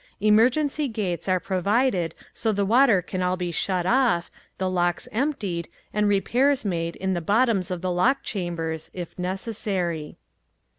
[0.19, 5.67] Emergency gates are provided so the water can all be shut off, the locks emptied
[5.93, 10.17] and repairs made in the bottoms of the lock chambers, if necessary.